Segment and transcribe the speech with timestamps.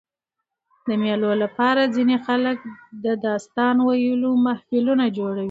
[0.87, 2.57] د مېلو له پاره ځيني خلک
[3.05, 5.39] د داستان ویلو محفلونه جوړوي.